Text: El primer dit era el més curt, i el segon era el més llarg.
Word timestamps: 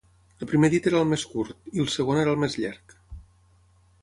El 0.43 0.47
primer 0.51 0.69
dit 0.73 0.87
era 0.91 1.01
el 1.05 1.11
més 1.11 1.25
curt, 1.33 1.59
i 1.77 1.83
el 1.85 1.93
segon 1.97 2.23
era 2.23 2.35
el 2.37 2.43
més 2.45 2.57
llarg. 2.65 2.97